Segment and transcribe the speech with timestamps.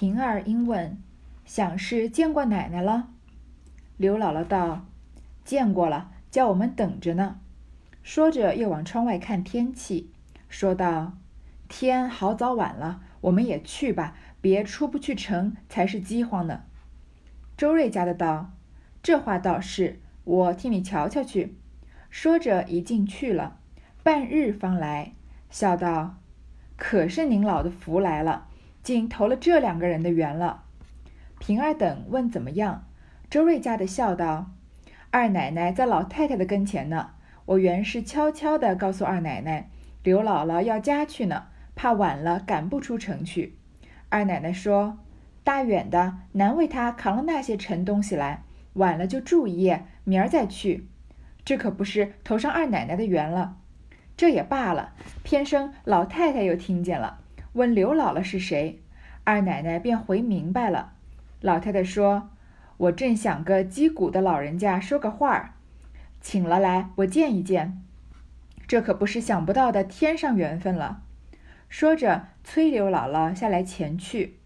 [0.00, 0.96] 平儿因问
[1.44, 3.10] ：“想是见过奶奶了？”
[3.98, 4.86] 刘姥姥道
[5.44, 7.38] ：“见过了，叫我们等着呢。”
[8.02, 10.10] 说着又往窗外看天气，
[10.48, 11.18] 说道
[11.68, 16.62] ：“天好早晚了，我们也去吧，别出不去城才是饥荒呢。”
[17.58, 18.52] 周瑞家的道
[19.04, 21.58] ：“这话倒是，我替你瞧瞧去。”
[22.08, 23.58] 说着一进去了，
[24.02, 25.12] 半日方来，
[25.50, 26.16] 笑道
[26.78, 28.46] ：“可是您老的福来了，
[28.82, 30.64] 竟投了这两个人的缘了。”
[31.38, 32.86] 平儿等问怎么样，
[33.28, 34.50] 周瑞家的笑道
[35.10, 37.10] ：“二奶奶在老太太的跟前呢。
[37.46, 39.68] 我原是悄悄的告诉二奶奶，
[40.02, 43.56] 刘姥姥要家去呢，怕晚了赶不出城去。
[44.08, 44.98] 二奶奶说。”
[45.42, 48.42] 大远的，难为他扛了那些沉东西来，
[48.74, 50.86] 晚了就住一夜，明儿再去。
[51.46, 53.56] 这可不是投上二奶奶的缘了。
[54.18, 54.92] 这也罢了，
[55.24, 57.19] 偏生老太太又听见了，
[57.54, 58.80] 问刘姥姥是谁，
[59.24, 60.92] 二奶奶便回明白了。
[61.40, 62.30] 老太太说
[62.78, 65.54] ：“我正想个击鼓的老人家说个话儿，
[66.20, 67.82] 请了来，我见一见。
[68.68, 71.02] 这可不是想不到的天上缘分了。”
[71.68, 74.36] 说着，催刘姥姥下来前去。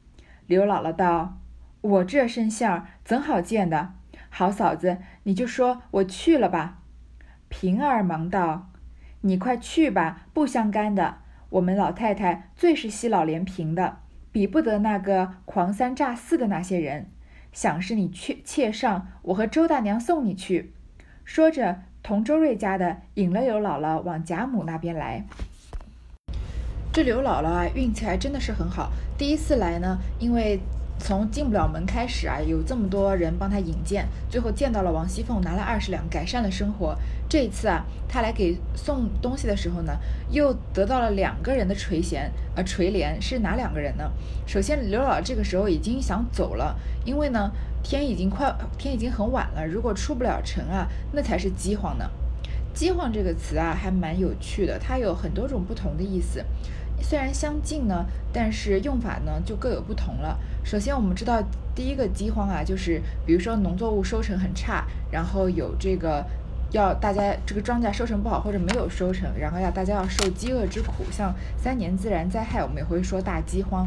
[0.47, 1.39] 刘姥姥道
[1.83, 3.93] ：“我这身相怎好见的？
[4.31, 6.79] 好嫂子，你就说我去了吧。”
[7.51, 8.71] 平儿忙道
[9.21, 11.19] ：“你快去吧，不相干的。
[11.55, 13.99] 我们老太太最是惜老怜贫的，
[14.33, 17.07] 比不得那个狂三诈四的那些人。
[17.53, 20.73] 想是你去妾上，我和周大娘送你去。”
[21.25, 25.25] 说着，同周瑞家的引了刘姥姥往贾母那边来。
[26.93, 28.91] 这刘姥姥啊，运气还真的是很好。
[29.17, 30.59] 第一次来呢，因为
[31.05, 36.97] 从进不了门开始啊，有这么多人帮他引荐，最后见到了王熙凤，拿了二十两，改善了生活。
[37.29, 39.99] 这一次啊，他来给送东西的时候呢，
[40.31, 44.11] 又得到了两个人的垂涎，呃，垂怜是哪两个人呢？
[44.47, 46.75] 首先，刘姥姥这个时候已经想走了，
[47.05, 47.51] 因为呢，
[47.83, 52.11] 天已经快，天已经很晚了，如果出不了城啊，那才是饥荒呢。
[52.73, 56.43] 饥荒这个词啊，还蛮有趣的，它有很多种不同的意思。
[57.01, 60.39] 虽然相近呢，但是用法呢就各有不同了。
[60.65, 61.43] 首先，我们知道
[61.75, 66.25] 第一个饥荒啊，就是比如说农作物收成很差，然后有这个
[66.71, 73.87] 要大家这个庄稼收成不好或者没有收成，然后要大家要受饥饿之苦，像三年自然灾害，我们也会说大饥荒。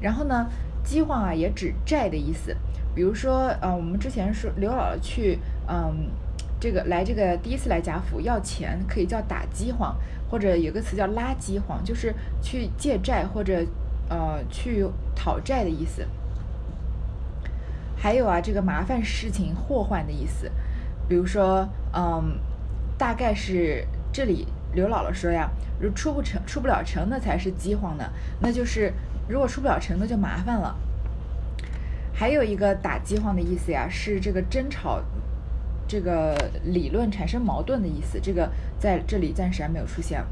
[0.00, 0.46] 然后呢，
[0.84, 2.56] 饥荒啊也指债的意思，
[2.94, 6.10] 比如说呃，我们之前说刘姥姥去嗯。
[6.58, 9.94] 这个来这个第一次来贾府要钱，可以叫打饥荒，
[10.30, 13.64] 或者有个词叫拉饥荒，就是去借债或者
[14.08, 16.06] 呃去讨债的意思。
[17.96, 20.50] 还有啊，这个麻烦事情、祸患的意思，
[21.08, 22.38] 比如说嗯，
[22.98, 25.50] 大概是这里刘姥姥说呀，
[25.80, 28.04] 如出不成、出不了城，那才是饥荒呢，
[28.40, 28.92] 那就是
[29.28, 30.76] 如果出不了城，那就麻烦了。
[32.12, 35.02] 还有一个打饥荒的意思呀，是这个争吵。
[35.86, 40.24] 这个理论产生矛盾的意思，这个在这里暂时还没有出现。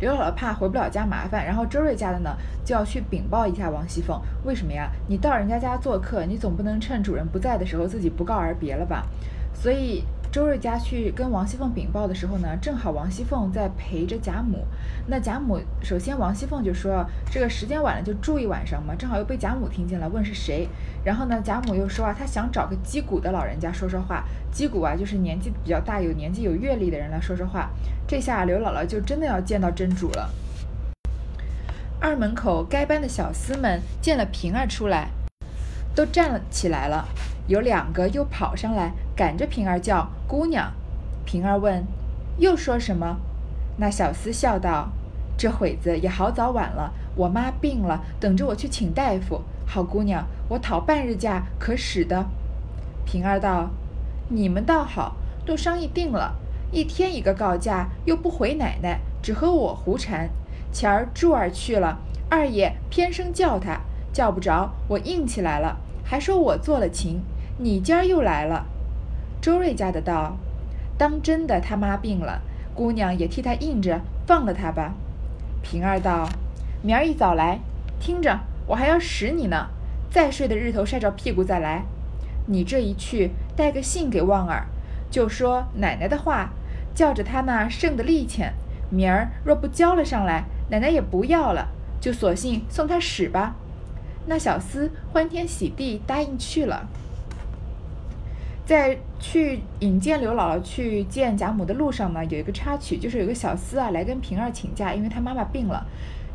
[0.00, 4.20] 刘姥姥怕回不了家麻烦，然后周瑞家的呢就要去禀报一下王熙凤。
[4.44, 4.90] 为什么呀？
[5.08, 9.06] 你到人家家做客，你总不能趁主人不在的时候自己不告而别了吧？
[9.52, 10.04] 所以。
[10.34, 14.66] 周瑞家去跟王熙凤禀报的时候呢，正好王熙凤在陪着贾母。
[15.06, 20.68] 那贾母首先王熙凤就说：“这个时间晚了就住一晚上嘛。”正好又被贾母听见了，问是谁。
[21.04, 24.24] 然后呢，贾母又说啊，她想找个击鼓的老人家说说话。
[24.50, 27.70] 击鼓啊，就是年纪比较大、有年纪、有阅历的人来说说话。
[28.04, 30.28] 这下刘姥姥就真的要见到真主了。
[32.00, 35.10] 二门口该班的小厮们见了平儿出来，
[35.94, 37.06] 都站了起来了。
[37.46, 40.72] 有两个又跑上来，赶着平儿叫姑娘。
[41.26, 41.84] 平儿问
[42.38, 43.18] ：“又说什么？”
[43.76, 44.90] 那小厮笑道
[45.36, 49.42] ：“这会子也好早晚了，我妈病了，等着我去请大夫。
[49.66, 52.26] 好姑娘，我讨半日假可使得？”
[53.04, 53.68] 平儿道
[54.30, 56.36] ：“你们倒好，都商议定了，
[56.72, 60.30] 一天一个告假，又不回奶奶，只和我胡缠。
[60.72, 61.98] 前儿柱儿去了，
[62.30, 63.80] 二爷偏生叫他，
[64.12, 67.20] 叫不着，我硬起来了，还说我做了情。”
[67.56, 68.66] 你今儿又来了，
[69.40, 70.36] 周瑞家的道
[70.98, 72.42] ：“当真的，他妈病了，
[72.74, 74.94] 姑娘也替他应着，放了他吧。”
[75.62, 76.28] 平儿道
[76.82, 77.60] ：“明儿一早来，
[78.00, 79.68] 听着，我还要使你呢。
[80.10, 81.84] 再睡的日头晒着屁股再来。
[82.46, 84.66] 你这一去，带个信给旺儿，
[85.08, 86.50] 就说奶奶的话，
[86.92, 88.52] 叫着他那剩的利钱，
[88.90, 91.68] 明儿若不交了上来，奶奶也不要了，
[92.00, 93.54] 就索性送他使吧。”
[94.26, 96.88] 那小厮欢天喜地答应去了。
[98.64, 105.86] 在去引荐刘姥姥去见贾母的路上呢，有一个插曲，就是有个小厮啊来跟平儿请假，因为他妈妈病了。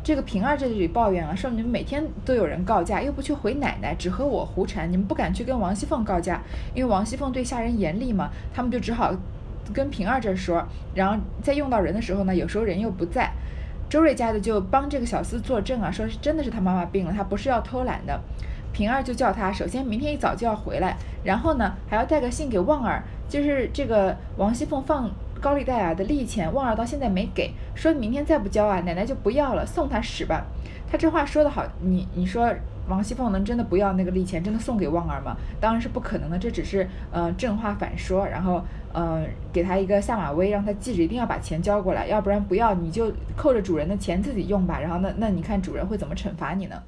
[0.02, 6.40] 这个平儿在这里抱怨啊，说你们每天都有人告假，又不去回奶奶，只和我胡缠，你们不敢去跟王熙凤告假，
[6.72, 9.12] 因为王熙凤对下人严厉嘛，他们就只好
[9.74, 13.30] 跟平儿这说，然后在用到人的时候呢，有时候人又不在，
[13.90, 18.18] 周瑞家的就帮这个小厮作证啊，说是真的是他妈妈病了，他不是要偷懒的。
[18.72, 30.46] 平儿就叫他，首先明天一早就要回来，然后呢还要带个信给旺儿，就是这个王熙凤放高利贷啊的利钱，旺儿到现在没给，说明天再不交啊，奶奶就不要了，送他使吧。
[30.90, 32.52] 他这话说的好，你你说
[32.88, 35.36] 王熙凤能真的不要那个利钱，真的送给旺儿吗？
[35.60, 38.60] 当然是不可能的，这只是呃正话反说，然后
[38.92, 44.80] 呃给他一个下马威，让他记着一定要把钱交过来，要不然不要你就扣着主人的钱自己用吧。
[44.80, 46.82] 然后那那你看主人会怎么惩罚你呢？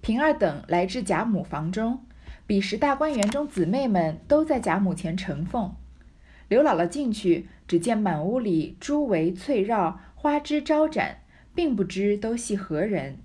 [0.00, 2.04] 平儿等来至贾母房中，
[2.46, 5.74] 彼时大观园中姊妹们都在贾母前承奉。
[6.48, 11.18] 刘姥姥进去，只见满屋里珠围翠绕，花枝招展，
[11.54, 13.18] 并不知都系何人。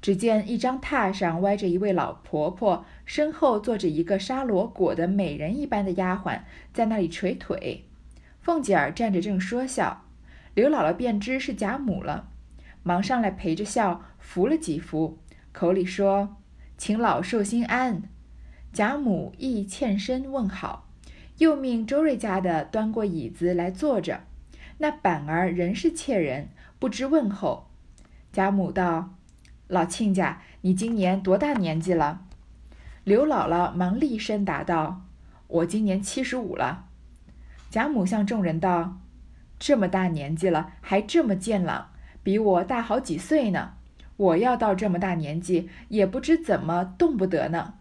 [0.00, 6.40] 只见一张榻上歪着一位老婆婆，身后坐着一个纱罗裹的美人一般的丫鬟，
[6.72, 7.84] 在那里捶腿。
[8.40, 10.04] 凤姐儿站着正说笑，
[10.54, 12.28] 刘姥姥便知是贾母了，
[12.82, 15.18] 忙上来陪着笑，扶了几扶。
[15.58, 16.36] 口里说
[16.78, 18.04] ：“请老寿星安。”
[18.72, 20.88] 贾母亦欠身问好，
[21.38, 24.20] 又命周瑞家的端过椅子来坐着。
[24.76, 27.66] 那板儿仍是怯人，不知问候。
[28.30, 29.16] 贾母道
[29.66, 32.20] ：“老亲家，你今年多大年纪了？”
[33.02, 35.06] 刘姥姥忙厉声答道
[35.48, 36.84] ：“我今年七十五了。”
[37.68, 39.00] 贾母向众人道
[39.58, 41.90] ：“这么大年纪了，还这么健朗，
[42.22, 43.72] 比我大好几岁呢。”
[44.18, 47.74] 我要到这么大年纪，也不知怎么动不得呢。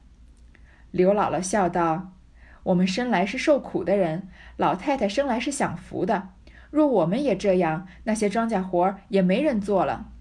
[0.91, 2.13] 刘姥姥笑道
[2.61, 6.29] ：“我们生来是受苦的人，老太太生来是享福的。
[6.69, 10.11] 若我们也这样，那些庄稼活也没人做了。”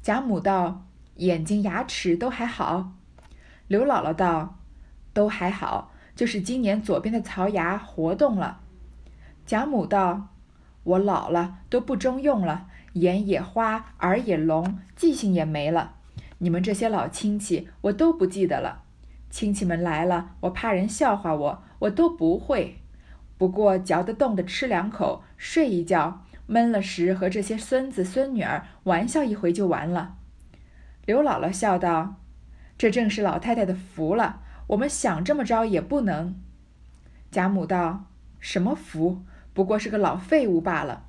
[0.00, 2.94] 贾母道：“眼睛牙齿都还好。”
[3.68, 4.60] 刘姥姥道
[5.12, 8.60] ：“都还好，就是今年左边的槽牙活动了。”
[9.44, 10.28] 贾母道
[10.84, 12.68] ：“我老了，都不中用了。”
[13.00, 15.96] 眼也花，耳也聋，记性也没了。
[16.38, 18.84] 你们这些老亲戚，我都不记得了。
[19.30, 22.78] 亲戚们来了，我怕人笑话我，我都不会。
[23.36, 30.16] 不过嚼得动的吃两口，睡一觉，闷了时和这些孙子孙女儿玩笑一回就完了。
[31.04, 32.16] 刘姥姥笑道
[32.78, 36.34] ：“这正是老太太的福了，我们想这么着也不能。”
[37.30, 38.04] 贾母道
[38.40, 39.22] ：“什么福？
[39.52, 41.04] 不过是个老废物罢了。”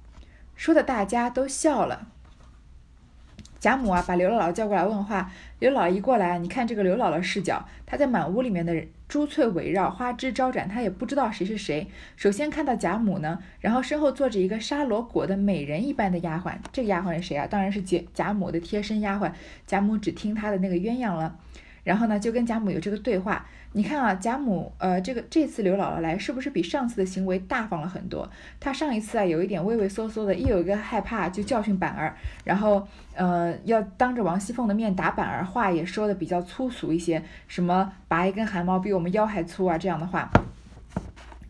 [0.58, 2.10] 说的大家都笑了。
[3.60, 5.32] 贾母啊，把刘姥姥叫过来问话。
[5.60, 11.88] 刘姥姥一过来，你看这个刘姥姥视角，她在满屋里面的珠翠围绕，花枝招展，她也不知道谁是谁。
[12.16, 16.54] 首先看到贾母呢，然后身后坐着一个纱罗裹的美人一般的丫鬟。
[16.72, 17.48] 这个丫鬟是谁啊？
[17.48, 19.32] 当然是贾贾母的贴身丫鬟。
[19.66, 21.40] 贾母只听她的那个鸳鸯了。
[21.88, 23.46] 然后呢，就跟贾母有这个对话。
[23.72, 28.30] 你看啊，贾母，呃，这个这次刘姥姥来，是不是比上次的行为大方了很多？
[28.60, 32.14] 她上一次啊，有一点畏畏缩缩的，一有一个害怕就教训板儿，
[32.44, 32.86] 然后，
[33.16, 40.30] 呃，要当着王熙凤的面打板儿，话也说的比较粗俗一些，什么拔一根汗毛比我们腰还粗啊这样的话。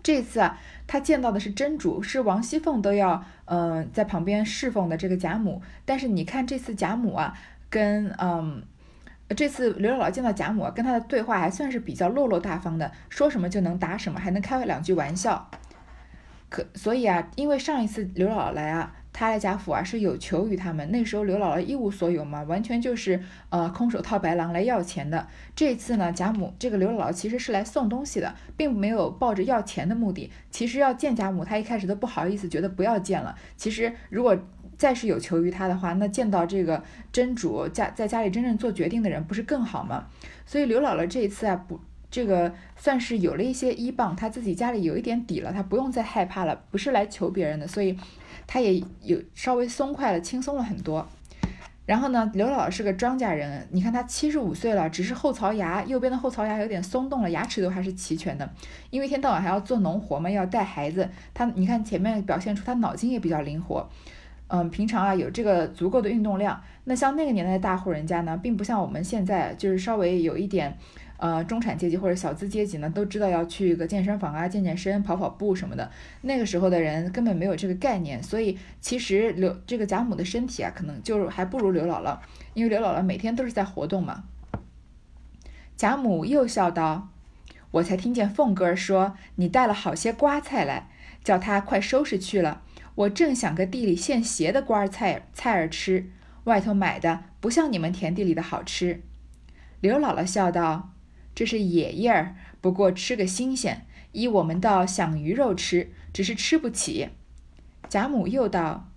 [0.03, 5.63] 这次啊，她见到的是真主，是王熙凤都要，嗯，在旁边侍奉的这个贾母。
[5.83, 7.33] 但是你看这次贾母啊，
[7.71, 8.61] 跟，嗯。
[9.35, 15.49] 这次刘姥姥见到贾母，跟她的对话还算是比较落落大方的，说什么就能答什么，还能开两句玩笑。
[16.49, 25.27] 可所以啊，因为上一次刘姥姥来啊，她来贾府啊是有求于他们，那时候刘姥姥一无所有嘛，完全就是呃空手套白狼来要钱的。
[25.53, 30.31] 这次呢，贾母这个刘姥姥其实是来送东西的，并没有抱着要钱的目的。
[30.49, 33.35] 其实要见贾母，她一开始都不好意思，觉得不要见了。
[33.57, 34.37] 其实如果
[34.77, 40.05] 再是有求于他的话，那见到这个真主家在家里真正做决定的人，不是更好吗？
[40.45, 41.79] 所以刘姥姥这一次啊，不，
[42.11, 47.97] 这个算是有了一些依傍，她自己家里有一点底了，她不用再害怕了，不是来求别人的，所以
[48.45, 51.07] 她也有稍微松快了，轻松了很多。
[51.87, 58.47] 然后呢，刘姥姥是个庄稼人，你看她七十五岁了，只是后槽牙右边的后槽牙有点松动了，牙齿都还是齐全的，
[58.89, 63.89] 因为一天到晚还要做农活嘛，要带孩子，她你看前面表现出她脑筋也比较灵活。
[64.49, 66.61] 嗯，平常啊有这个足够的运动量。
[66.85, 70.77] 那像那个年代的大户人家呢，并不像我们现在，就是稍微有一点，
[71.17, 75.91] 呃，中产阶级或者小资阶级呢，都知道要去一个健身房啊，健健身、跑跑步什么的。
[76.21, 82.17] 那个时候的人根本没有这个概念，所以其实刘这个贾母的身体啊，可能就还不如刘姥姥，
[82.53, 84.23] 因为刘姥姥每天都是在活动嘛。
[85.75, 87.09] 贾母又笑道
[87.71, 90.87] ：“我才听见凤哥说你带了好些瓜菜来，
[91.23, 92.61] 叫他快收拾去了。”
[92.97, 96.09] 我正想个地里现结的瓜菜菜儿吃，
[96.45, 99.01] 外头买的不像你们田地里的好吃。”
[99.79, 100.93] 刘姥姥笑道
[101.35, 103.85] ：“这是野叶儿，不过吃个新鲜。
[104.13, 107.09] 依我们倒想鱼肉吃，只是吃不起。”
[107.87, 108.89] 贾母又道：“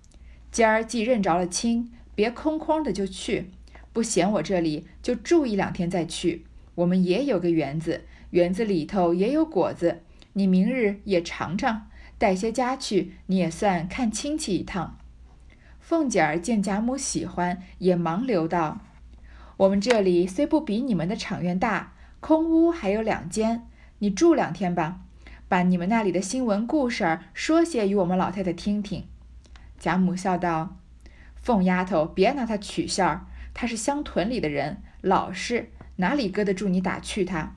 [0.51, 3.51] 今儿既认着了亲，别空空的就去，
[3.93, 6.47] 不嫌我这里就住一两天再去。
[6.77, 10.01] 我们也有个园子，园子里头也有果子，
[10.33, 11.90] 你明日也尝尝，
[12.21, 14.99] 带些家去，你也算看亲戚一趟。”
[15.81, 18.83] 凤姐儿见贾母喜欢，也忙留道。
[19.57, 23.67] 我们这里虽不比你们的场院大，空屋还有两间，
[24.01, 25.01] 你住两天吧，
[25.49, 29.07] 把你们那里的新闻故事说些与我们老太太听听。
[29.79, 30.77] 贾母笑道
[31.35, 37.57] ：“凤丫头，别拿她取笑儿，她是乡屯里的人，老实，哪里搁得住你打趣她？”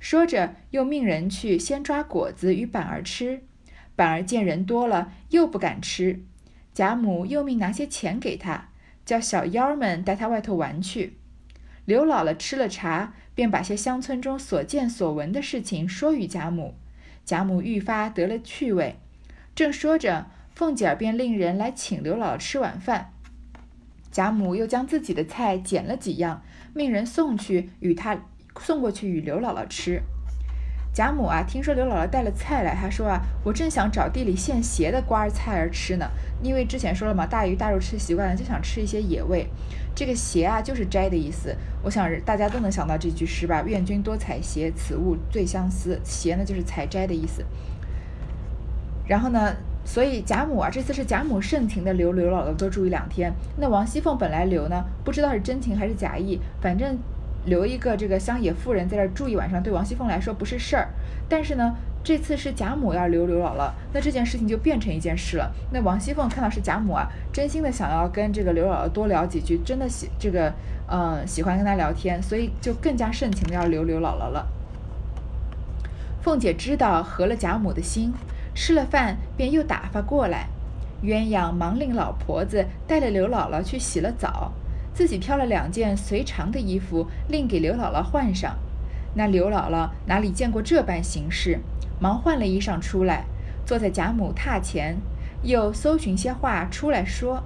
[0.00, 3.42] 说着，又命人去先抓果子与板儿吃。
[4.00, 6.22] 反而见人多了，又不敢吃。
[6.72, 8.70] 贾母又命拿些钱给他，
[9.04, 11.18] 叫小妖们带他外头玩去。
[11.84, 16.76] 刘姥姥吃了茶，便把些乡村中所见所闻的事情说与贾母。
[17.26, 18.96] 贾母愈发得了趣味。
[19.54, 23.12] 正说着，凤姐儿便令人来请刘姥姥吃晚饭。
[24.10, 26.42] 贾母又将自己的菜捡了几样，
[26.72, 28.18] 命人送去与她
[28.58, 30.00] 送过去与刘姥姥吃。
[30.92, 36.10] 贾母啊，听说刘姥姥带了菜来，她说啊，我正想找地里现结的瓜儿菜儿吃呢。
[36.42, 39.46] 因为之前说了嘛，大鱼大肉吃习惯了，就想吃一些野味。
[39.94, 41.54] 这个斜啊，就是摘的意思。
[41.84, 43.62] 我想大家都能想到这句诗吧？
[43.64, 46.00] 愿君多采撷，此物最相思。
[46.04, 47.44] 撷呢，就是采摘的意思。
[49.06, 49.54] 然后呢，
[49.84, 53.32] 所以贾母啊，这次是贾母盛情的留刘姥姥多住一两天。
[53.58, 56.98] 那王熙凤本来留呢，不知道是真情还是假意，反正。
[57.46, 60.88] 留一个这个乡野妇人在这儿住一晚上，对王熙凤来说不是事儿。
[61.28, 65.50] 但是呢，这次是贾母要留刘姥姥，那这件事情就变成一件事了。
[65.72, 70.52] 那王熙凤看到是贾母啊，真心的想要跟这个刘姥姥多聊几句，真的喜这个，
[70.90, 74.46] 嗯，喜欢跟她聊天，所以就更加盛情的要留刘姥姥了。
[76.22, 78.12] 凤姐知道合了贾母的心，
[78.54, 80.48] 吃了饭便又打发过来，
[81.02, 84.52] 鸳鸯忙令老婆子带了刘姥姥去洗了澡。
[85.00, 88.58] 自己挑了两件随常的衣服，另给刘姥姥换上。
[89.14, 91.60] 那刘姥姥哪里见过这般形式，
[91.98, 93.24] 忙换了衣裳出来，
[93.64, 94.98] 坐在贾母榻前，
[95.42, 97.42] 又搜寻些话出来说。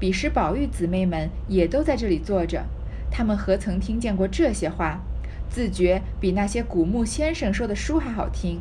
[0.00, 2.64] 彼时宝玉姊妹们也都在这里坐着，
[3.08, 4.98] 他们何曾听见过这些话，
[5.48, 8.60] 自觉比那些古墓先生说的书还好听。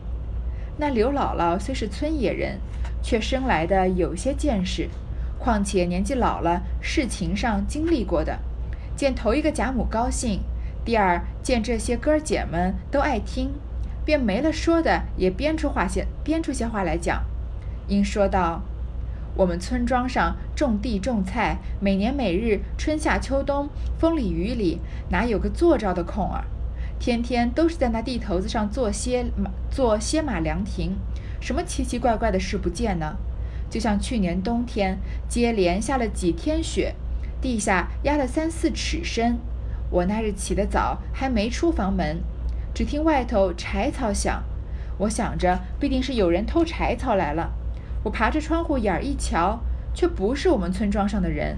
[0.77, 2.59] 那刘姥姥虽是村野人，
[3.01, 4.87] 却生来的有些见识。
[5.39, 8.39] 况且年纪老了，事情上经历过的，
[8.95, 10.41] 见头一个贾母高兴，
[10.83, 13.51] 第二见这些哥儿姐们都爱听，
[14.03, 17.23] 便没了说的，也编出话些编出些话来讲。
[17.87, 18.61] 因说道
[19.33, 24.79] ：“我们村庄上种地种菜，每年每日春夏秋冬，风里雨里，
[25.09, 26.43] 哪有个坐着的空儿？
[26.99, 30.97] 天天都是在那地头子上做些马做歇马凉亭，
[31.39, 33.15] 什么奇奇怪怪的事不见呢？”
[33.69, 34.97] 就像去年冬天
[35.27, 36.95] 接连下了几天雪，
[37.39, 39.37] 地下压了三四尺深。
[39.91, 42.21] 我那日起得早，还没出房门，
[42.73, 44.43] 只听外头柴草响。
[44.99, 47.51] 我想着必定是有人偷柴草来了。
[48.03, 49.59] 我爬着窗户眼儿一瞧，
[49.93, 51.57] 却不是我们村庄上的人。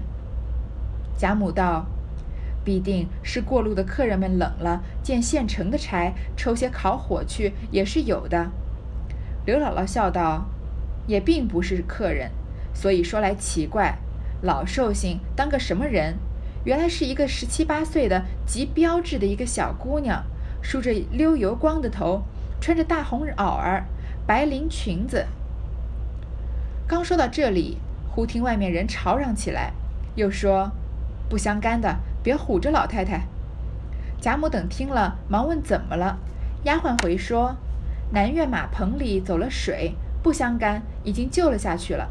[1.16, 1.86] 贾母道
[2.64, 8.50] ：“必定是过路的客人们冷了，见现成的柴，抽些烤火去，也是有的。”
[9.46, 10.46] 刘姥姥笑道。
[11.06, 12.30] 也并不是客人，
[12.72, 13.98] 所以说来奇怪，
[14.40, 16.16] 老寿星当个什么人？
[16.64, 20.24] 原来是一个十七八岁的极标致的一个小姑娘，
[20.62, 22.22] 梳着溜油光的头，
[22.60, 23.84] 穿着大红袄儿、
[24.26, 25.26] 白绫裙子。
[26.86, 27.78] 刚说到这里，
[28.10, 29.72] 忽听外面人吵嚷起来，
[30.14, 30.70] 又说
[31.28, 33.26] ：“不相干的，别唬着老太太。”
[34.22, 36.18] 贾母等听了，忙问怎么了。
[36.62, 37.56] 丫鬟回说
[38.14, 42.08] ：“南院马棚里走了水。”不相干，已经救了下去了。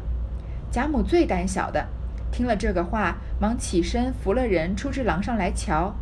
[0.70, 1.86] 贾母最胆小的，
[2.30, 5.94] 听了这个话，忙起身扶了人出至廊上来瞧。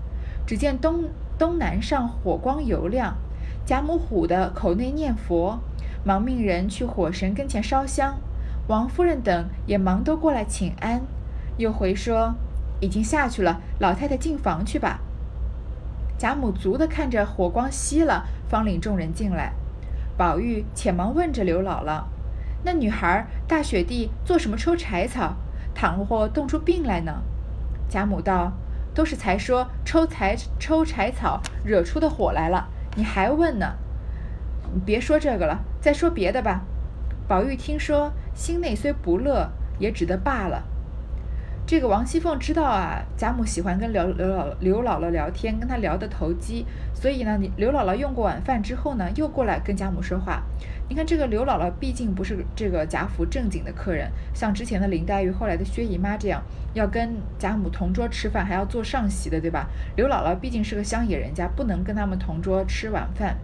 [0.47, 1.05] 只见东
[1.39, 3.17] 东南上火光油亮，
[3.65, 5.59] 贾母唬得口内念佛，
[6.05, 8.19] 忙命人去火神跟前烧香。
[8.69, 11.03] 王夫人等也忙都过来请安，
[11.57, 12.35] 又回说
[12.81, 15.01] 已经下去了，老太太进房去吧。
[16.19, 19.53] 贾母足的看着火光熄了，方领众人进来。
[20.17, 22.05] 宝玉且忙问着刘姥姥
[22.63, 25.37] ：“那女孩大雪地做什么抽柴草？
[25.75, 27.23] 倘或冻出病来呢？”
[27.89, 28.53] 贾母道
[28.95, 33.75] ：“都是才说抽柴抽柴草惹出的火来了，你还问呢？
[34.75, 36.63] 你别说这个了，再说别的吧。”
[37.27, 39.49] 宝玉听说心内虽不乐，
[39.79, 40.65] 也只得罢了。
[41.71, 50.43] 这个王熙凤知道啊，贾母喜欢跟刘刘姥刘姥姥聊天，跟她聊得投机，所以呢，刘姥姥用过晚饭之后呢，又过来跟贾母说话。
[50.89, 56.43] 你看这个刘姥姥毕竟不是这个贾府正经的客人，像之前的林黛玉、后来的薛姨妈这样，
[56.75, 59.69] 要跟贾母同桌吃饭，还要做上席的，对吧？
[59.95, 63.37] 刘姥姥毕竟是个乡野人家，不能跟他们同桌吃晚饭。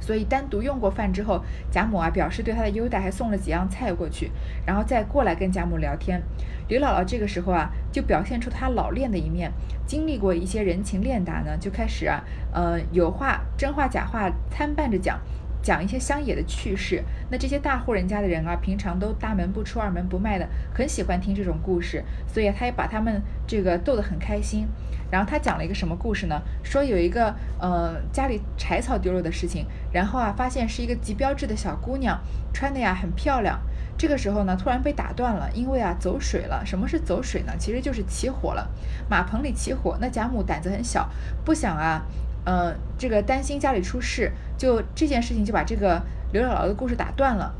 [0.00, 4.30] 所以单独用过饭之后，贾母啊表示对他的优待，还送了几样菜过去，
[4.66, 6.22] 然后再过来跟贾母聊天。
[6.68, 9.52] 刘姥姥这个时候啊，就表现出她老练的一面，
[9.86, 12.22] 经历过一些人情练达呢，就开始啊，
[12.52, 15.20] 呃，有话真话假话参半着讲。
[15.66, 24.68] 讲一些乡野的趣事，那这些大户人家的人啊，平常都大门不出二门不迈的，很喜欢听这种故事，所以他也把他们这个逗得很开心。
[25.10, 26.40] 然后他讲了一个什么故事呢？
[26.62, 32.16] 说有一个呃家里柴草丢了的事情，然后啊发现是一个极标致的小姑娘，
[32.52, 33.60] 穿的呀很漂亮。
[33.98, 36.64] 这个时候呢突然被打断了，因为啊走水了。
[36.64, 37.52] 什么是走水呢？
[37.58, 38.70] 其实就是起火了，
[39.10, 39.98] 马棚里起火。
[40.00, 41.10] 那贾母胆子很小，
[41.44, 42.04] 不想啊。
[42.46, 46.00] 呃，这个担心家里出事，就这件事情就把这个
[46.32, 47.52] 刘姥姥的故事打断了。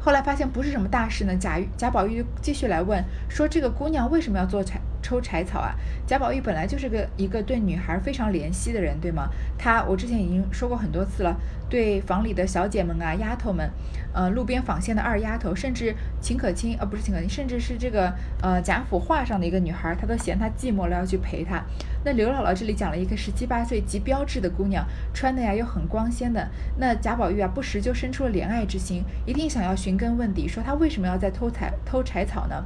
[0.00, 5.74] 后来发现不是什么大事呢，贾贾宝玉继续来问，说这个姑娘为什么要做彩抽柴草啊？
[6.06, 9.28] 贾宝玉本来就是个一个对女孩非常怜惜的人，对吗？
[9.58, 11.36] 他我之前已经说过很多次了，
[11.68, 13.70] 对房里的小姐们啊、丫头们，
[14.12, 21.62] 呃，路边纺线的二丫头，甚至秦可卿，呃，不是秦可卿，甚至是这个呃贾府画上的一个女孩，他都嫌她寂寞了，要去陪她。
[22.04, 32.64] 那刘姥姥这里讲了一个十七八岁极标致的姑娘，穿的呀又很光鲜的，那贾宝玉啊不时就生出了怜爱之心，一定想要寻根问底，说她为什么要在偷采偷柴草呢？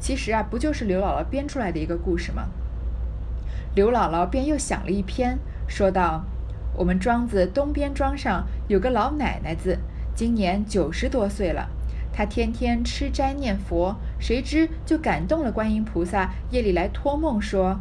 [0.00, 2.48] 其实啊，不就是刘姥姥编出来的一个故事吗？
[3.74, 6.24] 刘姥姥便又想了一篇，说道
[6.74, 9.78] ：“我们庄子东边庄上有个老奶奶子，
[10.14, 11.68] 今年九十多岁了。
[12.12, 17.78] 她天天吃斋念佛，谁知就感动了观音菩萨，夜里来托梦说：‘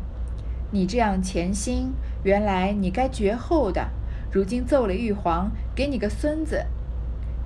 [0.71, 1.93] 你这样潜心，
[2.23, 3.89] 原来你该绝后的。
[4.31, 6.65] 如今奏了玉皇，给你个孙子。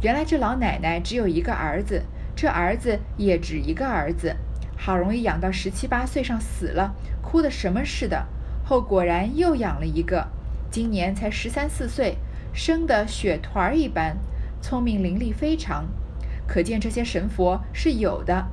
[0.02, 2.04] 原来这老奶奶只有一个儿子，
[2.36, 4.36] 这儿子也只一个儿子。’”
[4.84, 8.26] 好容易养到十七八岁上死了，哭的什么似的。
[8.66, 10.28] 后果然又养了一个，
[10.72, 12.18] 今年才十三四岁，
[12.52, 14.18] 生的雪团儿一般，
[14.60, 15.86] 聪明伶俐非常。
[16.48, 18.48] 可见这些神佛是有的。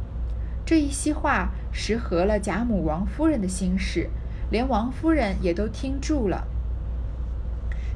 [0.67, 4.11] 这一席话实合了贾母、王夫人的心事，
[4.51, 6.47] 连王夫人也都听住了。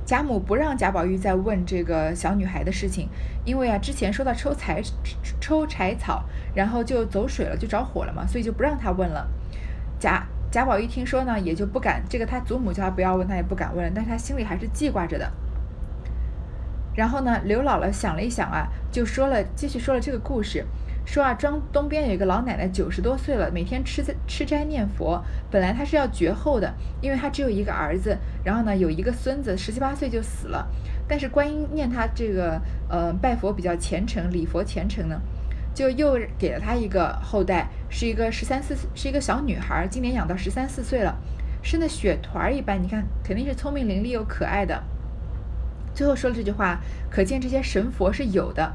[0.05, 3.09] 贾母不让贾宝玉再问这个小女孩的事情，
[3.45, 4.83] 因为啊，之前说到抽柴
[5.41, 9.29] 抽柴草，然后就走水了，就着火了嘛，所以就不让他问了。
[9.99, 15.33] 贾贾宝玉听说呢，也就不敢这个他祖母叫他不要问，他也不敢问，但是他心里还是记挂着的。
[16.95, 20.65] 然后呢，刘姥姥想了一想啊，就说了，继续说了这个故事。
[21.05, 25.21] 说啊，庄东边有一个老奶奶，九十多岁了，每天吃吃斋念佛。
[25.51, 30.69] 本来她是要绝后的，因为她只有一个儿子，然后呢有一个孙子，十七八岁就死了。
[31.09, 35.21] 但是观音念她这个呃拜佛比较虔诚，礼佛虔诚呢，
[35.75, 41.17] 就又给了她一个后代，是一个十三四，是一个小女孩，今年养到十三四岁了，
[41.63, 44.81] 生的雪团儿一般，你看肯定是聪明伶俐又可爱的。
[45.95, 48.73] 最后说了这句话，可见这些神佛是有的。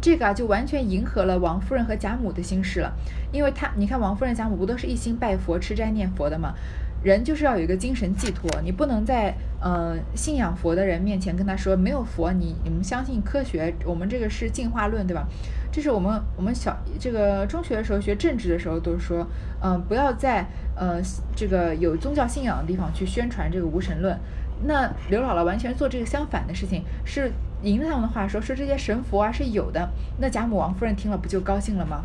[0.00, 2.92] 这个啊，就完全迎合了王夫人和贾母的心事了，
[3.32, 6.54] 因为他，你看王夫人、贾母不都是一心拜佛、吃斋念佛的吗？
[7.02, 15.26] 人就是要有一个精神寄托，你不能在呃信仰佛的人面前跟他说没有佛，你你们相信科学，我们这个是进化论，对吧？
[15.72, 19.26] 这是我们我们小这个中学的时候学政治的时候都说，
[19.60, 21.00] 嗯，不要在呃
[21.34, 24.16] 这个有宗教信仰的地方去宣传这个无神论。
[24.64, 27.32] 那刘姥姥完全做这个相反的事情，是。
[27.60, 32.04] 迎着他们的话说，说这些神佛啊是有的，那贾母、王夫人听了不就高兴了吗？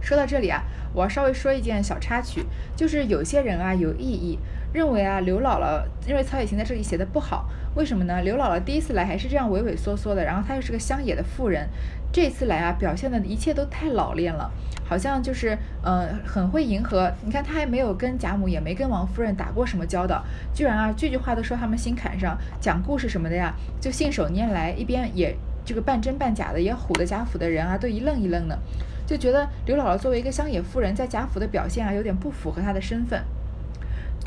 [0.00, 4.38] 说到这里啊，我要稍微说一件小插曲，就是有些人啊有异议，
[4.72, 8.20] 认为啊刘姥姥认为曹雪芹在这里写的不好，为什么呢？
[8.22, 11.68] 刘姥姥第一次来还是这样畏畏缩缩的，然后她又是个乡野的妇人，
[12.12, 14.50] 这次来啊表现的一切都太老练了。
[14.88, 20.22] 好像就是呃很会迎合，你看她还没有跟贾母，也没跟王夫人打过什么交道，
[20.54, 28.56] 居然啊句句话都说他们心坎上，讲故事什么的呀，就信手拈来，一边也这个半真半假的，也唬得贾府的人啊都一愣一愣的，
[29.04, 33.20] 就觉得刘姥姥作为一个乡野妇人，在贾府的表现啊有点不符合她的身份。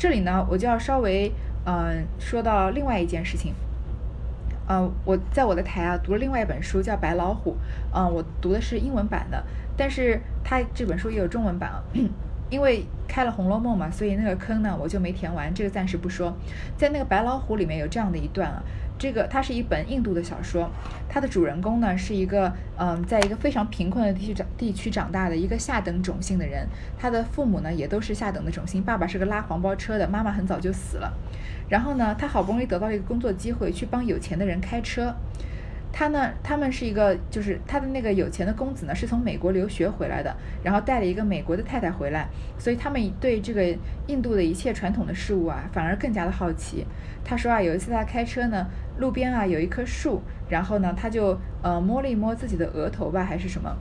[0.00, 1.30] 这里呢，我就要稍微
[1.66, 3.52] 嗯说到另外一件事情。
[4.66, 7.50] 呃，我在我的台啊读了另外一本书，叫《白老虎》。
[7.94, 9.44] 嗯，我读的是英文版的，
[9.76, 11.84] 但是它这本书也有中文版啊。
[12.48, 16.34] 因为开了《红楼梦》嘛，所以那个坑呢我就没填完，这个暂时不说。
[16.78, 18.62] 在那个《白老虎》里面有这样的一段啊，
[19.00, 20.70] 这个它是一本印度的小说，
[21.08, 31.10] 它的主人公呢是一个嗯，在一个非常贫困的地区长地区长大的一个下等种姓的人，他的父母呢也都是下等的种姓，爸爸是个拉黄包车的，妈妈很早就死了，
[31.70, 35.14] 然后呢，他好不容易得到了一个工作机会，去帮有钱的人开车。
[35.92, 43.76] 他呢，他们是一个，就是他的那个有钱的公子呢，是从美国留学回来的，然后带了一个美国的太太回来，所以他们对这个
[44.06, 46.86] 印度的一切传统的事物啊，反而更加的好奇。
[47.24, 48.66] 他说啊，有一次他开车呢，
[48.98, 53.76] 路边啊有一棵树，然后呢，他就呃摸了一摸自己的额头吧，还是什么。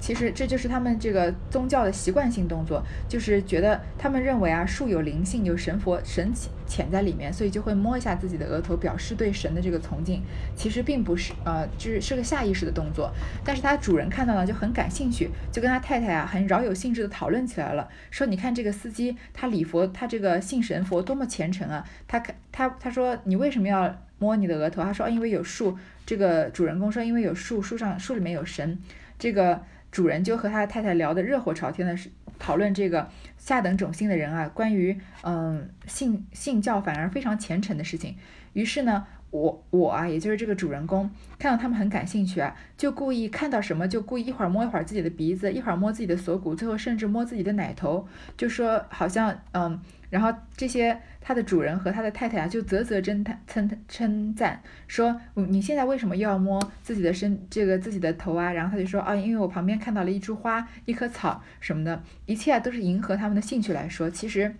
[0.00, 6.32] 其实这就是他们这个宗教的习惯性动作，就是觉得他们认为啊树有灵性，有神佛神
[6.66, 10.22] 潜在里面，所以就会摸一下自己的额头，表示对神的这个崇敬。
[10.54, 13.10] 其实并不是呃，就是是个下意识的动作。
[13.44, 21.84] 但是他主人看到了就很感兴趣，就跟他太太啊很饶有兴致的讨论起来了，说你看这个司机他礼佛，他这个信神佛多么虔诚啊！
[22.06, 24.82] 他他他说你为什么要摸你的额头？
[24.82, 25.76] 他说因为有树。
[26.06, 28.78] 这个主人公说因为有树，树上树里面有神。
[29.18, 29.60] 这个。
[29.98, 32.08] 主人就和他的太太聊得热火朝天的，是
[32.38, 38.14] 讨论这个下等种姓的人啊，关于嗯信信教反而非常虔诚的事情。
[38.52, 49.80] 于是呢，我我啊，也就是这个主人公，看到他们很感兴趣啊，就故意看到什么就故意一会儿摸一会儿自己的鼻子，一会儿摸自己的锁骨，最后甚至摸自己的奶头，就说好像嗯。
[50.10, 64.08] 然后这些他的主人和他的太太啊，就啧啧称叹称称赞说：“你现在为什么又要摸自己的身这个自己的头啊？”然后他就说：“啊，因为我旁边看到了一株花、一棵草什么的，一切啊都是迎合他们的兴趣来说。
[64.08, 64.54] 其实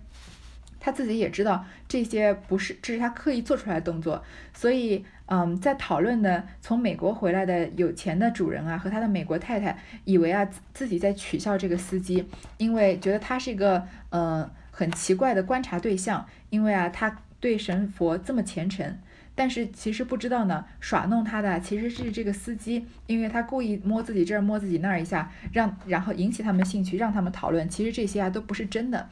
[0.80, 4.22] 他自己也知道这些不是，这是他刻意做出来的动作。
[4.52, 18.96] 所以，嗯，在讨论的从美国回来的有钱的主人啊和他的美国太太，以为啊自己在取笑这个司机，因为觉得他是一个嗯。”很奇怪的观察对象，因为啊，他对神佛这么虔诚，
[19.34, 29.08] 但是其实不知道呢，耍弄他的其实是这个司机，因为他故意摸自己这儿摸自己那儿一下，让然后引起他们兴趣，让他们讨论，其实这些啊都不是真的。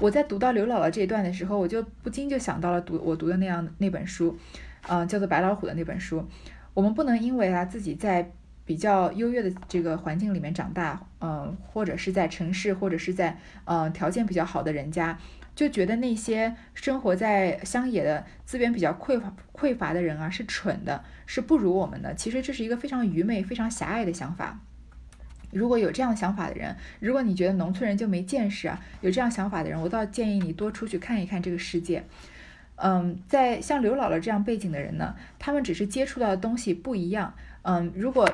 [0.00, 4.38] 我在读到刘姥姥这一段的时候，我就不禁就想到了读我读的那样那本书，
[4.88, 6.26] 嗯，叫做白老虎的那本书。
[6.74, 8.32] 我们不能因为啊自己在。
[8.66, 15.16] 比较优越的这个环境里面长大，嗯，或者是在城市，或者是在嗯条件比较好的人家，
[15.54, 22.12] 就觉得那些生活在乡野的资源比较匮乏匮乏的人啊是蠢的，是不如我们的。
[22.16, 24.58] 其实这是一个非常愚昧、非常狭隘的想法。
[25.52, 32.04] 如果有这样想法的人，如果你觉得农村人就没见识啊，有这样想法的人，我倒建议你多出去看一看这个世界。
[32.76, 37.34] 嗯，在像刘姥姥这样背景的人呢，他们只是接触到的东西不一样。
[37.62, 38.28] 嗯，如果。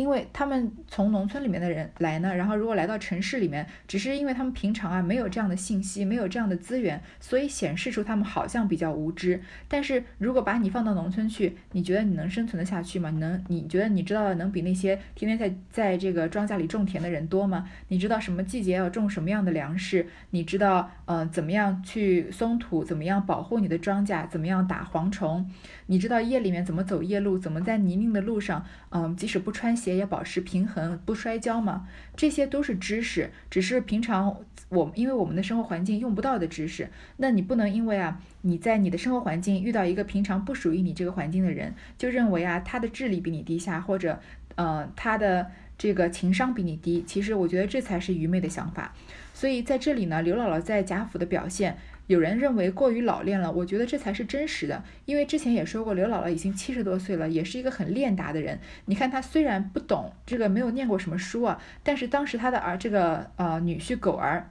[0.00, 9.38] 因为他们从农村里面的人来呢，然后如果来到城市里面，只是因为他们平常啊没有这样的信息，没有这样的资源，所以显示出他们好像比较无知。
[9.68, 13.10] 但是如果把你放到农村去，你觉得你能生存得下去吗？
[13.10, 13.44] 能？
[13.48, 17.68] 你觉得你知道的能比那些天天在在这个庄稼里种田的人多吗？
[17.88, 20.06] 你知道什么季节要种什么样的粮食？
[20.30, 22.84] 你知道嗯怎么样去松土？
[22.84, 24.28] 怎么样保护你的庄稼？
[24.28, 25.44] 怎么样打蝗虫？
[25.86, 31.88] 你知道夜里面怎么走夜路，怎么在泥泞的路上，嗯，即使不穿鞋也保持平衡不摔跤吗？
[32.14, 34.36] 这些都是知识，只是平常
[34.68, 36.88] 我因为我们的生活环境用不到的知识。
[37.16, 44.20] 那你不能因为啊你在你的生活环境遇到一个平常不属于你这个环境的人，就认为啊他的智力比你低下，或者
[44.54, 47.02] 呃他的这个情商比你低。
[47.04, 48.94] 其实我觉得这才是愚昧的想法。
[49.40, 51.78] 所以在这里呢，刘姥姥在贾府的表现。
[52.08, 54.84] 有人认为过于老练了，我觉得这才是真实的。
[55.06, 58.58] 因为之前也说过，刘姥姥已经七十多岁了，也是一个很练达的人。
[58.84, 64.50] 你看她虽然不懂这个，没有念过什么书啊，但是当时她的儿这个呃女婿狗儿，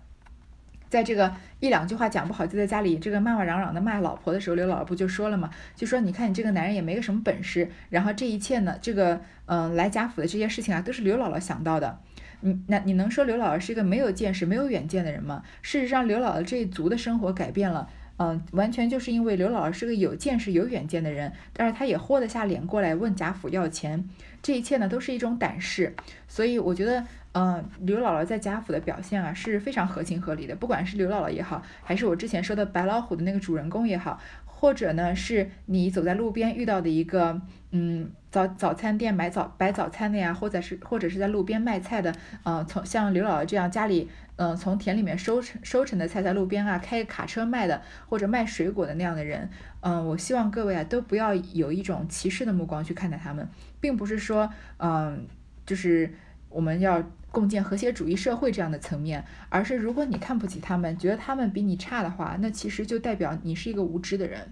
[0.89, 5.51] 在这个一两句话讲不好就在家里这个骂骂嚷嚷的骂老婆的时候，刘姥姥不就说了吗？
[5.75, 11.99] 就说你看你这个男人也没个什么本事，然后这一切呢，这个嗯来贾府的这些事情啊，都是刘姥姥想到的。
[12.41, 15.43] 你那你能说刘姥姥是一个没有见识、没有远见的人吗？
[15.61, 24.07] 事实上，刘姥姥这一族的生活改变了，嗯，完全就是因为刘姥姥是个有见识、有远见的人，但是她也豁得下脸过来问贾府要钱，
[24.41, 25.93] 这一切呢都是一种胆识。
[26.27, 30.55] 所以我觉得，嗯，刘姥姥在贾府的表现啊是非常合情合理的。
[30.55, 34.19] 不管是刘姥姥也好，还是我之前说的白老虎的那个主人公也好。
[34.59, 37.41] 或者呢，是你走在路边遇到的一个，
[37.71, 53.47] 嗯，早早餐店买早摆早餐的呀，或者是或者是在路边卖菜的，呃，从像刘姥姥这样家里，嗯，从田里面收成收成的菜在路边啊开卡车卖的，或者卖水果的那样的人，嗯，我希望各位啊都不要有一种歧视的目光去看待他们，
[53.79, 55.25] 并不是说，嗯，
[55.65, 56.13] 就是
[56.49, 57.03] 我们要。
[57.31, 64.51] 共建和谐主义社会这样的层面，而是如果你看不起他们，觉得他们比你差的话，那其实就代表你是一个无知的人。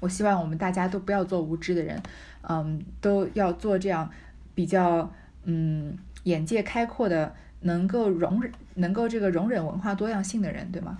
[0.00, 2.02] 我希望我们大家都不要做无知的人，
[2.48, 4.10] 嗯，都要做这样
[4.54, 5.12] 比较
[5.44, 10.96] 嗯眼界开阔的，能够容忍能够这个容忍文化多样性的人，对吗？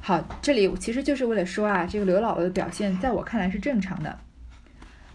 [0.00, 4.20] 好，这里其实就是为了说啊，这个刘姥姥的表现在我看来是正常的。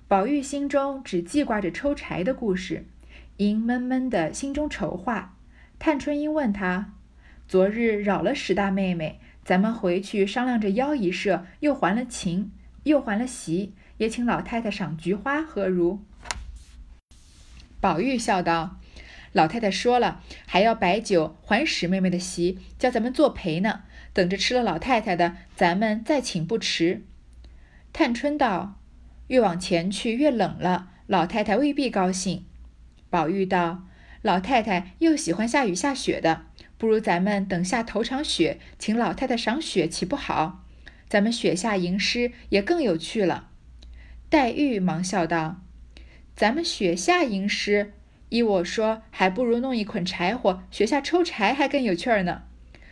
[0.09, 2.83] 宝玉心中只记挂着抽柴的故事，
[3.37, 5.37] 因闷闷的心中筹划。
[5.79, 6.93] 探春因问他
[7.47, 12.51] ：“昨日扰了史大妹妹，咱们回去商量着邀一社，又还了情，
[12.83, 15.99] 又还了席，也请老太太赏菊花，何如？”
[17.81, 18.77] 宝玉笑道
[19.33, 23.81] ：“老太太说了，还要摆酒还史妹妹的席，叫咱们作陪呢。
[24.13, 27.03] 等着吃了老太太的，咱们再请不迟。”
[27.91, 28.79] 探春道
[29.27, 32.45] ：“越往前去越冷了，老太太未必高兴。”
[33.13, 33.83] 宝玉道。
[34.23, 36.47] 老太太又喜欢下雨下雪的，
[36.79, 40.63] 不如咱们等下头场雪，请老太太赏雪，岂不好？
[41.07, 43.49] 咱们雪下吟诗也更有趣了。
[44.31, 45.61] 黛玉忙笑道
[46.35, 47.93] ：“咱们雪下吟诗，
[48.29, 52.41] 依我说，还不如弄一捆柴火，雪下抽柴还更有趣儿呢。”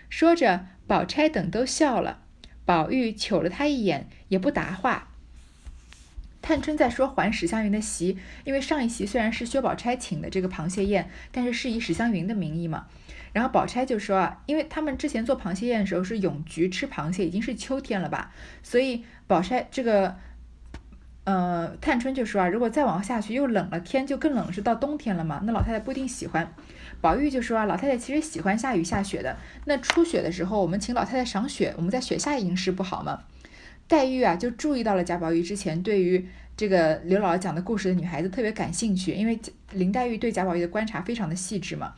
[0.08, 2.20] 说着，宝钗等都笑了。
[2.64, 5.11] 宝玉瞅了他一眼，也不答话。
[6.42, 12.88] 探春在说还史湘云的席，因为上一席虽然是薛宝钗请的这个螃蟹宴，但是是以史湘云的名义嘛。
[13.34, 20.18] 然后宝钗就说啊，因为他们之前做螃蟹宴的时候是咏菊吃螃蟹，已经是秋天了吧，所以宝钗这个，
[21.24, 26.54] 呃，探春就说啊，如果再往下去又冷了，天就更冷，是到冬天了嘛，那老太太不一定喜欢。
[27.00, 33.22] 宝玉就说啊，老太太其实喜欢下雨下雪的，那初雪的时候我们请老太太赏雪，我们在雪下吟诗不好吗？
[33.92, 36.26] 黛玉啊，就注意到了贾宝玉之前对于
[36.56, 39.38] 这个刘姥姥讲的故事的女孩子特别感兴趣，因为
[39.74, 41.92] 林黛玉对贾宝玉的观察非常的细致嘛。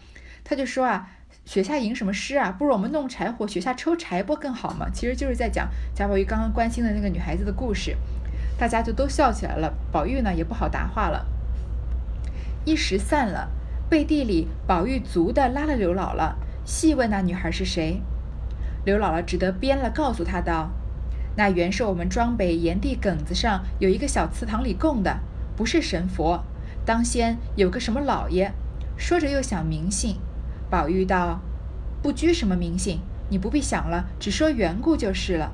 [0.43, 1.07] 她就说啊，
[1.45, 2.51] 雪下吟什么诗啊？
[2.51, 4.87] 不如我们弄柴火，雪下抽柴不更好吗？
[4.91, 7.95] 其实就是在讲贾宝玉刚刚关心的那个女孩子的故事，
[8.57, 9.71] 大家就都笑起来了。
[9.91, 11.27] 宝玉呢也不好答话了。
[12.65, 13.51] 一时散了，
[13.87, 16.33] 背地里宝玉足的拉了刘姥姥，
[16.65, 18.01] 细问那女孩是谁。
[18.83, 20.71] 刘姥姥只得编了，告诉他道。
[21.35, 25.19] 那原是我们庄北炎地埂子上有一个小祠堂里供的，
[25.55, 26.43] 不是神佛。
[26.85, 28.51] 当先有个什么老爷，
[28.97, 30.17] 说着又想名姓。
[30.69, 31.39] 宝玉道
[32.03, 35.51] ：“不拘什么名姓，你不必想了，只说缘故就是了。”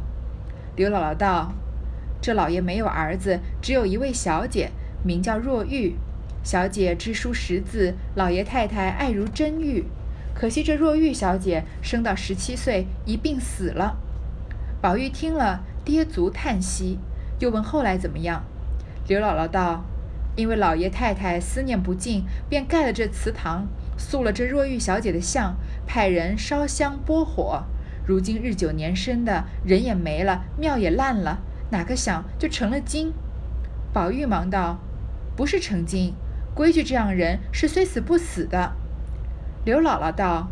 [0.75, 1.53] 刘姥姥道
[2.21, 4.71] ：“这老爷没有儿子，只有一位小姐，
[5.03, 5.95] 名叫若玉。
[6.43, 9.85] 小姐知书识字，老爷太太爱如珍玉。
[10.33, 13.97] 可惜这若玉小姐生到十七岁，一病死了。”
[14.81, 15.61] 宝玉听了。
[15.85, 16.99] 跌足叹息，
[17.39, 18.43] 又问后来怎么样？
[19.07, 19.83] 刘姥姥道
[20.37, 23.65] ：“因为老爷太太思念不尽，便盖了这祠堂，
[23.97, 25.55] 塑了这若玉小姐的像，
[25.87, 27.63] 派人烧香拨火。
[28.05, 31.39] 如今日久年深的人也没了，庙也烂了，
[31.71, 33.11] 哪个想就成了精。”
[33.91, 34.77] 宝玉忙道
[35.35, 36.13] ：“不是成精，
[36.53, 38.73] 规矩这样人是虽死不死的。”
[39.65, 40.49] 刘姥姥道：“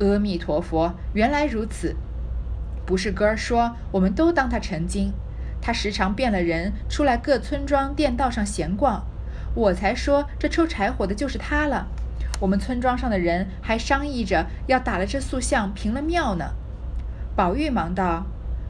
[0.00, 1.94] 阿弥陀佛，原来如此。”
[2.84, 5.12] 不是哥儿说，我们都当他成精。
[5.62, 9.04] 他时常变了人，出来各村庄店道上闲逛。
[9.54, 11.86] 我才说这抽柴火的就是他了。
[12.40, 16.54] 我们村庄上的人还商议着要打了这塑像平了庙呢。
[17.36, 18.24] 宝玉忙道：“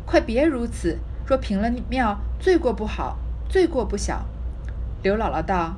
[0.05, 3.19] 快别如此，若平了庙，罪过不好，
[3.49, 4.27] 罪过不小。”
[5.03, 5.77] 刘姥姥道：“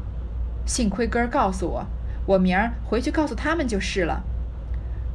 [0.65, 1.87] 幸亏哥儿告诉我，
[2.27, 4.25] 我明儿回去告诉他们就是了。”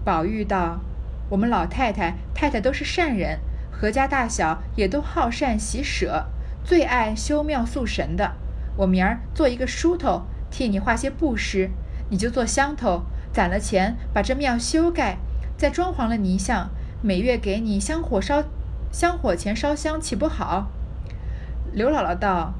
[0.06, 0.80] 宝玉道。
[1.29, 3.39] 我们老太太、太太都是善人，
[3.71, 6.25] 何家大小也都好善喜舍，
[6.63, 8.33] 最爱修庙塑神的。
[8.77, 11.69] 我明儿做一个梳头，替你画些布施，
[12.09, 15.17] 你就做香头，攒了钱把这庙修盖，
[15.57, 16.69] 再装潢了泥像，
[17.01, 18.43] 每月给你香火烧
[18.91, 20.71] 香火钱烧香，岂不好？
[21.73, 22.53] 刘姥姥道：“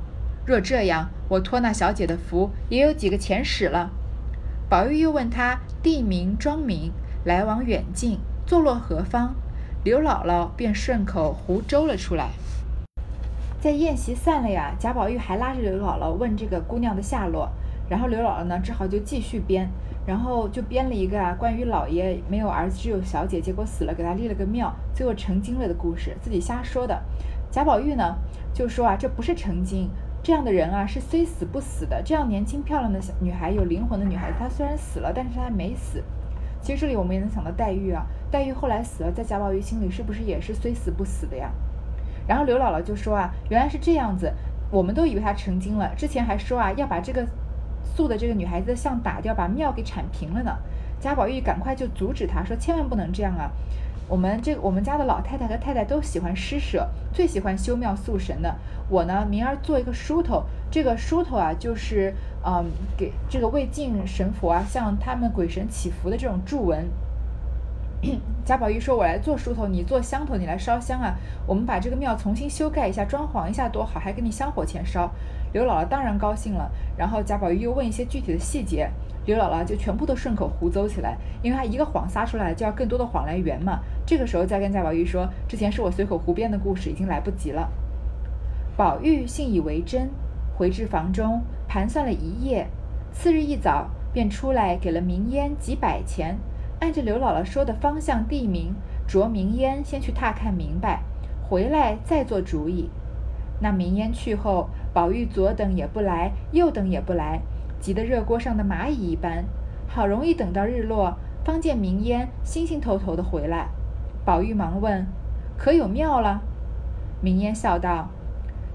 [0.46, 3.92] 若这样，我托那小姐的福，也有几个钱使了。”
[4.70, 6.92] 宝玉又问他地名、庄名、
[7.24, 8.20] 来往远近。
[8.48, 9.36] 坐落何方？
[9.84, 12.30] 刘姥姥便顺口胡诌了出来。
[13.60, 17.50] 在宴席散了呀，贾宝玉还拉着刘姥姥问这个姑娘的下落，
[17.90, 19.70] 然后刘姥姥呢只好就继续编，
[20.06, 27.04] 然后就编了一个啊关于老爷没有儿子只有小姐，结果死了给他立了个庙，最后成精了的故事，自己瞎说的。
[27.52, 28.16] 贾宝玉呢
[28.54, 29.90] 就说啊这不是成精，
[30.24, 36.02] 这样的人啊是虽死不死的，这样年轻漂亮的小女孩有灵魂的女孩，她虽然死了，但是她还没死。
[36.60, 41.50] 其实这里我们也能想到黛玉啊，黛玉后来死了，在贾宝玉心里是不是也是虽死不死的呀？
[42.28, 44.34] 然后刘姥姥就说啊，原来是这样子，
[44.70, 47.26] 我们都以为她成精了，之前还说啊要把这个
[47.96, 50.58] 塑的这个女孩子的像打掉，把庙给铲平了呢。
[51.00, 53.50] 贾宝玉赶快就阻止她说，千万不能这样啊，
[54.10, 58.56] 我们这我们家的老太太和太太都喜欢施舍，最喜欢修庙塑神的。
[58.90, 62.14] 我呢，明儿做一个梳头，这个梳头啊，就是
[62.46, 62.66] 嗯，
[62.98, 66.86] 给这个魏晋神佛啊，向他们鬼神祈福的这种祝文。
[68.46, 71.16] 贾宝玉说：“我来做梳头，你做香头，你来烧香啊！
[71.46, 75.12] 我们把这个庙重新修盖一下，装潢一下多好，还给你香火钱烧。”
[75.52, 76.72] 刘姥姥当然高兴了。
[76.96, 78.90] 然后贾宝玉又问一些具体的细节，
[79.26, 83.80] 刘姥姥就全部都顺口胡诌起来，因为她一个谎撒出来，就要更多的谎来圆嘛。
[84.06, 87.70] 这个时候再跟贾宝玉说之前是我随口胡编的故事，已经来不及了。
[88.78, 90.10] 宝玉信以为真，
[90.56, 92.68] 回至房中盘算了一夜，
[93.12, 96.38] 次日一早便出来给了明烟几百钱。
[96.80, 98.76] 按着刘姥姥说的方向地名，
[99.08, 101.02] 着明烟先去踏看明白，
[101.50, 102.90] 回来再做主意。
[103.60, 107.42] 那明烟去后，宝玉左等也不来，右等也不来，
[107.80, 109.46] 急得热锅上的蚂蚁一般。
[109.88, 113.70] 好容易等到日落，方见明烟兴兴头头的回来。
[114.24, 115.08] 宝玉忙问
[115.58, 116.42] ：“可有庙了？”
[117.22, 118.10] 明烟笑道：“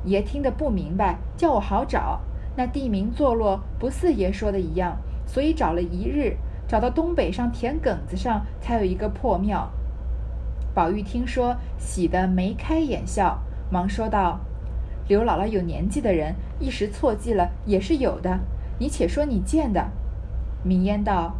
[0.04, 2.20] 爷听得不明白，叫我好找。
[2.56, 6.36] 那地名坐落不似爷说的一样，所以找了一日。”
[6.72, 9.70] 找到东北上田埂子上，才有一个破庙。
[10.72, 13.38] 宝玉听说，喜得眉开眼笑，
[13.70, 14.40] 忙说道
[15.06, 18.38] ：“刘姥姥有年纪的人，一时错记了也是有的。
[18.78, 19.86] 你且说你见的。”
[20.64, 21.34] 明烟道：“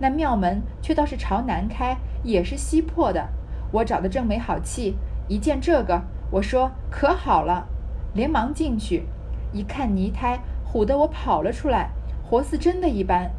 [0.00, 3.26] 那庙门却倒是朝南开，也是西破的。
[3.72, 7.66] 我找的正没好气，一见这个，我说可好了，
[8.12, 9.06] 连忙进去，
[9.50, 11.88] 一看泥胎，唬得我跑了出来，
[12.22, 13.30] 活似真的一般。”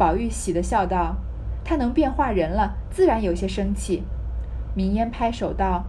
[0.00, 1.16] 宝玉喜的笑道
[1.62, 4.02] ：“他能变化人了，自然有些生气。”
[4.74, 5.84] 明烟拍手道：“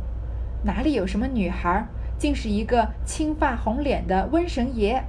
[0.67, 5.01] 哪里有什么女孩，竟是一个青发红脸的瘟神爷。”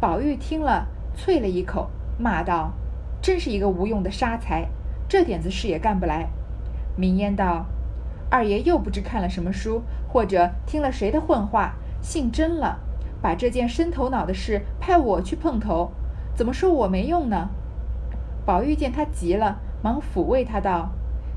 [0.00, 2.70] 宝玉听了，啐了一口，骂道
[3.20, 4.68] ：“真是一个无用的杀才，
[5.08, 6.28] 这点子事也干不来。”
[6.96, 7.66] 明烟道
[8.30, 12.78] ：“二爷又不知看了什么书，或者听了谁的混话，信真了，
[13.20, 15.90] 把这件生头脑的事派我去碰头，
[16.36, 17.48] 怎么说我没用呢？”
[18.44, 20.90] 宝玉见他急了，忙抚慰他道：“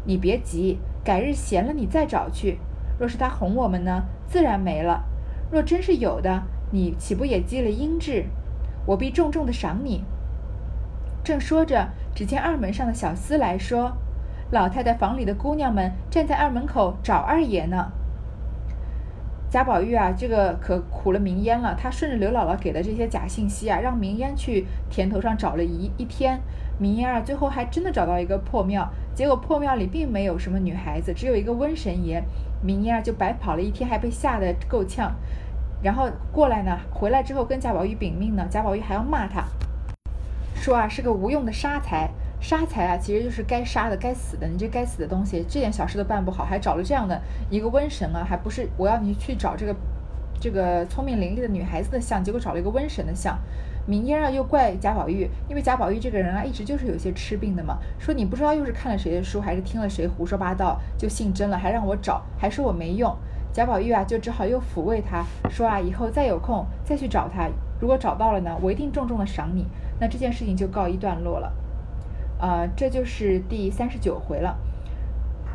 [0.05, 2.59] 你别急，改日闲了你再找去。
[2.99, 5.03] 若是他哄我们呢，自然没了；
[5.51, 8.25] 若真是有的，你岂不也积了阴质？
[8.85, 10.03] 我必重重的赏你。”
[11.23, 13.93] 正说着，只见二门上的小厮来说
[14.51, 17.91] ：“老太太房里的姑娘们站在二门口找二爷呢。”
[19.49, 21.73] 贾宝玉啊，这个可苦了明烟了。
[21.73, 26.41] 他顺着刘姥姥给的这些假信息啊，让明烟去田头上找了一一天。
[26.79, 32.23] 明烟啊，最后还真的找到一个破庙，结果破庙里并没有什么女孩子，只有一个瘟神爷。
[32.63, 35.13] 明烟啊，就白跑了一天，还被吓得够呛。
[35.83, 39.43] 然后过来呢，回来之后跟贾宝玉禀命呢，贾宝玉还要骂他，
[40.55, 42.09] 说啊是个无用的杀才。
[42.39, 44.47] 杀才啊，其实就是该杀的、该死的。
[44.47, 49.75] 你这该死的东西，这点小事都办不好，还找了这样的一个瘟神啊，还不是我要你去找这个
[50.39, 53.39] 这个聪明伶俐的女孩子的像，结果找了一个瘟神的像。
[53.87, 57.77] 明烟啊，又怪贾宝玉，因为贾宝玉这个人啊，一直就是有些吃病的嘛。
[57.97, 63.15] 说你不知道又是看了谁的书，还是听了谁胡说八道，就信真了，还让我找，还说我没用。
[63.53, 69.65] 贾宝玉啊，就只好又抚慰他说啊，以后再有空再去找他，如果找到了呢，我一定重重的赏你。
[69.99, 71.53] 那这件事情就告一段落了。
[72.39, 74.57] 呃，这就是第三十九回了。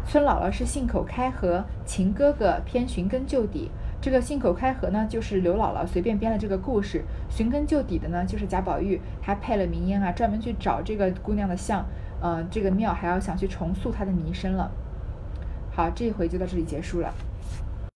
[0.05, 3.71] 村姥姥是信口开河，秦哥哥偏寻根究底。
[4.03, 11.87] 这个信口开河呢，就是刘姥姥随便编的这个故事；寻根究底的呢，就是贾宝玉他配了名烟啊，专门去找这个姑娘的像，
[12.21, 14.73] 呃，这个庙还要想去重塑她的名声了。
[15.71, 17.15] 好，这一回就到这里结束了。